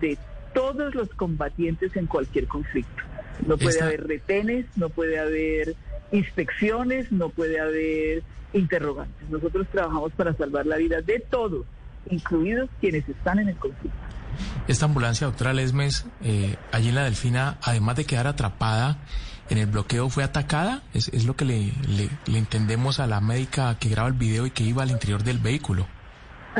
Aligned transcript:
De 0.00 0.18
todos 0.54 0.94
los 0.94 1.08
combatientes 1.10 1.94
en 1.96 2.06
cualquier 2.06 2.46
conflicto. 2.46 3.02
No 3.46 3.56
puede 3.58 3.70
Esta- 3.70 3.84
haber 3.86 4.06
retenes, 4.06 4.64
no 4.76 4.88
puede 4.88 5.18
haber 5.18 5.74
inspecciones, 6.12 7.12
no 7.12 7.28
puede 7.28 7.60
haber 7.60 8.22
interrogantes. 8.52 9.28
Nosotros 9.30 9.66
trabajamos 9.70 10.12
para 10.12 10.32
salvar 10.34 10.66
la 10.66 10.76
vida 10.76 11.00
de 11.02 11.20
todos, 11.20 11.66
incluidos 12.10 12.68
quienes 12.80 13.08
están 13.08 13.38
en 13.38 13.48
el 13.48 13.56
conflicto. 13.56 13.96
Esta 14.68 14.84
ambulancia, 14.86 15.26
doctora 15.26 15.52
Lesmes, 15.52 16.06
eh, 16.22 16.56
allí 16.72 16.88
en 16.90 16.94
la 16.94 17.04
Delfina, 17.04 17.58
además 17.62 17.96
de 17.96 18.04
quedar 18.04 18.26
atrapada 18.26 18.98
en 19.48 19.58
el 19.58 19.66
bloqueo, 19.66 20.08
fue 20.10 20.24
atacada. 20.24 20.82
Es, 20.92 21.08
es 21.08 21.24
lo 21.24 21.36
que 21.36 21.44
le, 21.44 21.72
le- 21.88 22.10
le 22.26 22.38
entendemos 22.38 22.98
a 23.00 23.06
la 23.06 23.20
médica 23.20 23.78
que 23.78 23.88
graba 23.88 24.08
el 24.08 24.14
video 24.14 24.46
y 24.46 24.50
que 24.50 24.64
iba 24.64 24.82
al 24.82 24.90
interior 24.90 25.22
del 25.22 25.38
vehículo. 25.38 25.86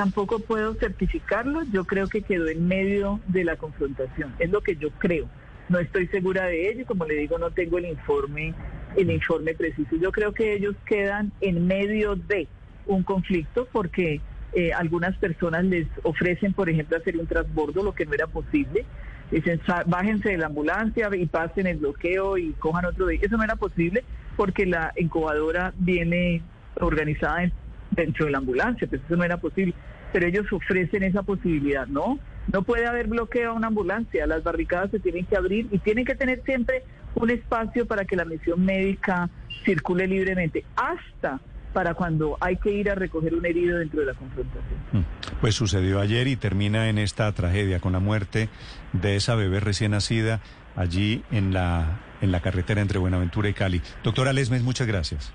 Tampoco 0.00 0.40
puedo 0.40 0.74
certificarlo, 0.74 1.62
yo 1.72 1.86
creo 1.86 2.06
que 2.06 2.20
quedó 2.20 2.48
en 2.48 2.68
medio 2.68 3.18
de 3.28 3.44
la 3.44 3.56
confrontación, 3.56 4.34
es 4.38 4.50
lo 4.50 4.60
que 4.60 4.76
yo 4.76 4.90
creo. 4.90 5.26
No 5.70 5.78
estoy 5.78 6.06
segura 6.08 6.44
de 6.44 6.68
ello, 6.70 6.84
como 6.84 7.06
le 7.06 7.14
digo, 7.14 7.38
no 7.38 7.50
tengo 7.50 7.78
el 7.78 7.86
informe, 7.86 8.54
el 8.94 9.10
informe 9.10 9.54
preciso. 9.54 9.96
Yo 9.96 10.12
creo 10.12 10.34
que 10.34 10.52
ellos 10.52 10.76
quedan 10.84 11.32
en 11.40 11.66
medio 11.66 12.14
de 12.14 12.46
un 12.84 13.04
conflicto 13.04 13.66
porque 13.72 14.20
eh, 14.52 14.70
algunas 14.74 15.16
personas 15.16 15.64
les 15.64 15.88
ofrecen, 16.02 16.52
por 16.52 16.68
ejemplo, 16.68 16.98
hacer 16.98 17.16
un 17.16 17.26
transbordo, 17.26 17.82
lo 17.82 17.94
que 17.94 18.04
no 18.04 18.12
era 18.12 18.26
posible. 18.26 18.84
Dicen, 19.30 19.62
"Sa- 19.66 19.82
bájense 19.86 20.28
de 20.28 20.36
la 20.38 20.46
ambulancia 20.46 21.08
y 21.16 21.24
pasen 21.24 21.66
el 21.66 21.78
bloqueo 21.78 22.36
y 22.36 22.52
cojan 22.58 22.84
otro 22.84 23.06
vehículo. 23.06 23.28
Eso 23.28 23.36
no 23.38 23.44
era 23.44 23.56
posible 23.56 24.04
porque 24.36 24.66
la 24.66 24.92
incubadora 24.96 25.72
viene 25.78 26.42
organizada 26.80 27.44
en- 27.44 27.52
dentro 27.90 28.26
de 28.26 28.32
la 28.32 28.38
ambulancia, 28.38 28.86
pues 28.88 29.02
eso 29.04 29.16
no 29.16 29.24
era 29.24 29.38
posible. 29.38 29.74
Pero 30.12 30.26
ellos 30.26 30.46
ofrecen 30.52 31.02
esa 31.02 31.22
posibilidad, 31.22 31.86
¿no? 31.86 32.18
No 32.52 32.62
puede 32.62 32.86
haber 32.86 33.08
bloqueo 33.08 33.50
a 33.50 33.54
una 33.54 33.66
ambulancia, 33.68 34.26
las 34.26 34.42
barricadas 34.42 34.90
se 34.90 35.00
tienen 35.00 35.26
que 35.26 35.36
abrir 35.36 35.66
y 35.70 35.78
tienen 35.78 36.04
que 36.04 36.14
tener 36.14 36.42
siempre 36.44 36.84
un 37.14 37.30
espacio 37.30 37.86
para 37.86 38.04
que 38.04 38.14
la 38.14 38.24
misión 38.24 38.64
médica 38.64 39.28
circule 39.64 40.06
libremente, 40.06 40.64
hasta 40.76 41.40
para 41.72 41.92
cuando 41.92 42.38
hay 42.40 42.56
que 42.56 42.70
ir 42.70 42.90
a 42.90 42.94
recoger 42.94 43.34
un 43.34 43.44
herido 43.44 43.78
dentro 43.78 44.00
de 44.00 44.06
la 44.06 44.14
confrontación. 44.14 45.04
Pues 45.42 45.54
sucedió 45.54 46.00
ayer 46.00 46.26
y 46.26 46.36
termina 46.36 46.88
en 46.88 46.96
esta 46.96 47.30
tragedia 47.32 47.80
con 47.80 47.92
la 47.92 47.98
muerte 47.98 48.48
de 48.94 49.16
esa 49.16 49.34
bebé 49.34 49.60
recién 49.60 49.90
nacida 49.90 50.40
allí 50.74 51.22
en 51.30 51.52
la, 51.52 52.00
en 52.22 52.32
la 52.32 52.40
carretera 52.40 52.80
entre 52.80 52.98
Buenaventura 52.98 53.48
y 53.48 53.52
Cali. 53.52 53.82
Doctora 54.02 54.32
Lesmes, 54.32 54.62
muchas 54.62 54.86
gracias. 54.86 55.34